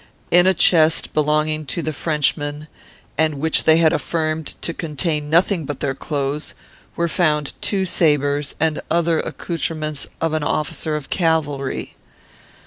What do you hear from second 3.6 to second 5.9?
they had affirmed to contain nothing but